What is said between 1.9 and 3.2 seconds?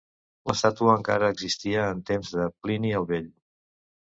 en temps de Plini el